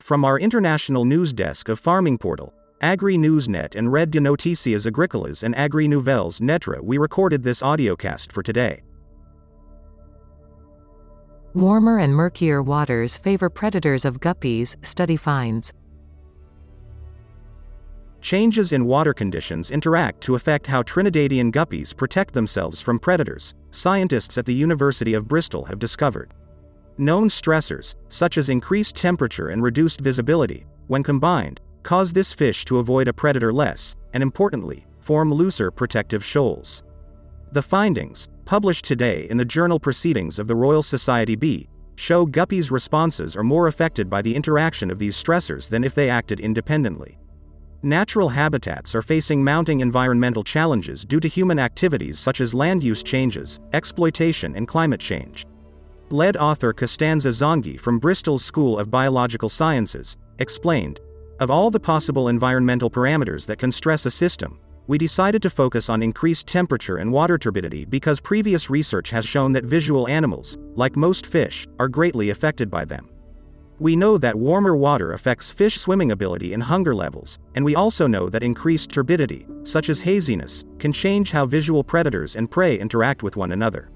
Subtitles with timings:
[0.00, 5.42] From our international news desk of Farming Portal, Agri Newsnet and Red de Noticias Agricolas
[5.42, 8.82] and Agri Nouvelles Netra, we recorded this audiocast for today.
[11.52, 15.74] Warmer and murkier waters favor predators of guppies, study finds.
[18.20, 24.38] Changes in water conditions interact to affect how Trinidadian guppies protect themselves from predators, scientists
[24.38, 26.32] at the University of Bristol have discovered.
[27.00, 32.78] Known stressors, such as increased temperature and reduced visibility, when combined, cause this fish to
[32.78, 36.82] avoid a predator less, and importantly, form looser protective shoals.
[37.52, 42.72] The findings, published today in the journal Proceedings of the Royal Society B, show guppies'
[42.72, 47.16] responses are more affected by the interaction of these stressors than if they acted independently.
[47.82, 53.04] Natural habitats are facing mounting environmental challenges due to human activities such as land use
[53.04, 55.46] changes, exploitation, and climate change.
[56.10, 61.00] Lead author Costanza Zonghi from Bristol's School of Biological Sciences explained
[61.38, 65.90] Of all the possible environmental parameters that can stress a system, we decided to focus
[65.90, 70.96] on increased temperature and water turbidity because previous research has shown that visual animals, like
[70.96, 73.10] most fish, are greatly affected by them.
[73.78, 78.06] We know that warmer water affects fish swimming ability and hunger levels, and we also
[78.06, 83.22] know that increased turbidity, such as haziness, can change how visual predators and prey interact
[83.22, 83.90] with one another.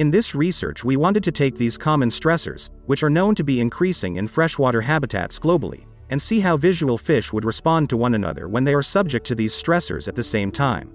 [0.00, 3.60] In this research, we wanted to take these common stressors, which are known to be
[3.60, 8.48] increasing in freshwater habitats globally, and see how visual fish would respond to one another
[8.48, 10.90] when they are subject to these stressors at the same time.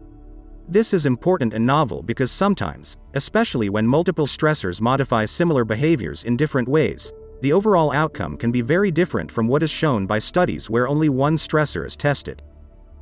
[0.67, 6.35] This is important and novel because sometimes, especially when multiple stressors modify similar behaviors in
[6.35, 10.67] different ways, the overall outcome can be very different from what is shown by studies
[10.67, 12.41] where only one stressor is tested.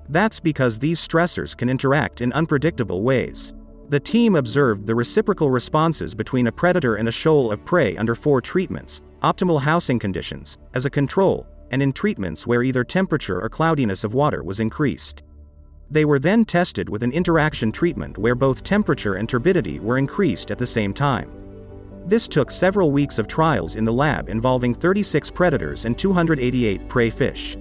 [0.09, 3.53] That's because these stressors can interact in unpredictable ways.
[3.93, 8.15] The team observed the reciprocal responses between a predator and a shoal of prey under
[8.15, 13.49] four treatments optimal housing conditions, as a control, and in treatments where either temperature or
[13.49, 15.21] cloudiness of water was increased.
[15.91, 20.49] They were then tested with an interaction treatment where both temperature and turbidity were increased
[20.49, 21.29] at the same time.
[22.07, 27.11] This took several weeks of trials in the lab involving 36 predators and 288 prey
[27.11, 27.57] fish.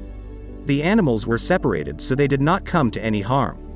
[0.65, 3.72] The animals were separated so they did not come to any harm.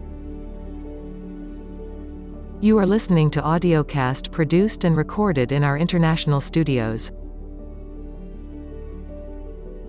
[2.62, 7.12] You are listening to audiocast produced and recorded in our international studios.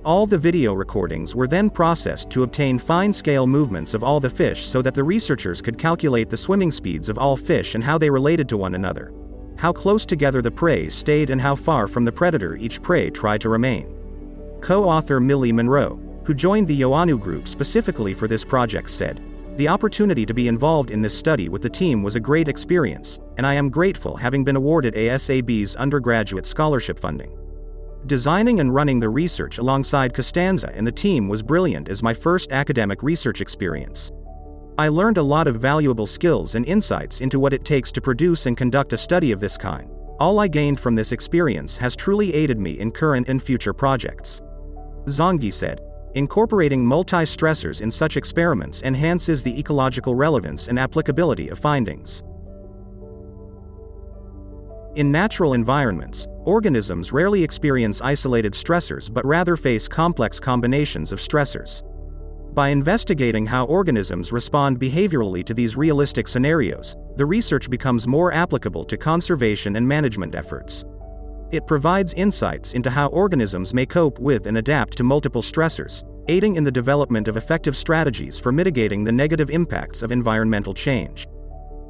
[0.03, 4.29] All the video recordings were then processed to obtain fine scale movements of all the
[4.29, 7.97] fish so that the researchers could calculate the swimming speeds of all fish and how
[7.97, 9.13] they related to one another.
[9.55, 13.39] How close together the prey stayed and how far from the predator each prey tried
[13.41, 13.95] to remain.
[14.59, 19.23] Co author Millie Monroe, who joined the Ioannou group specifically for this project, said,
[19.57, 23.19] The opportunity to be involved in this study with the team was a great experience,
[23.37, 27.35] and I am grateful having been awarded ASAB's undergraduate scholarship funding.
[28.05, 32.51] Designing and running the research alongside Costanza and the team was brilliant as my first
[32.51, 34.11] academic research experience.
[34.77, 38.45] I learned a lot of valuable skills and insights into what it takes to produce
[38.45, 39.89] and conduct a study of this kind.
[40.19, 44.43] All I gained from this experience has truly aided me in current and future projects.
[45.05, 45.81] Zonghi said,
[46.17, 52.23] Incorporating multi stressors in such experiments enhances the ecological relevance and applicability of findings.
[54.95, 61.83] In natural environments, organisms rarely experience isolated stressors but rather face complex combinations of stressors.
[62.55, 68.85] By investigating how organisms respond behaviorally to these realistic scenarios, the research becomes more applicable
[68.85, 70.83] to conservation and management efforts.
[71.49, 76.57] It provides insights into how organisms may cope with and adapt to multiple stressors, aiding
[76.57, 81.25] in the development of effective strategies for mitigating the negative impacts of environmental change.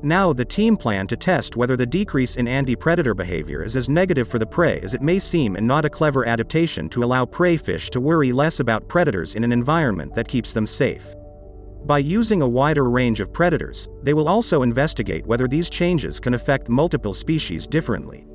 [0.03, 4.27] Now the team plan to test whether the decrease in anti-predator behavior is as negative
[4.27, 7.57] for the prey as it may seem and not a clever adaptation to allow prey
[7.57, 11.15] fish to worry less about predators in an environment that keeps them safe.
[11.85, 16.35] By using a wider range of predators, they will also investigate whether these changes can
[16.35, 18.27] affect multiple species differently.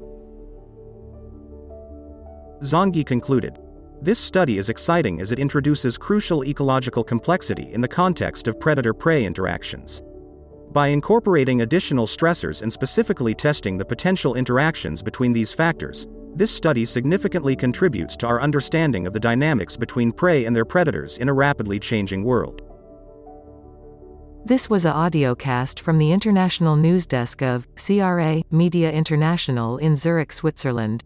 [2.63, 3.59] Zonghi concluded,
[4.01, 9.25] this study is exciting as it introduces crucial ecological complexity in the context of predator-prey
[9.25, 10.03] interactions.
[10.73, 16.85] By incorporating additional stressors and specifically testing the potential interactions between these factors, this study
[16.85, 21.33] significantly contributes to our understanding of the dynamics between prey and their predators in a
[21.33, 22.63] rapidly changing world.
[24.45, 30.33] This was a audiocast from the international news desk of CRA Media International in Zurich,
[30.33, 31.05] Switzerland.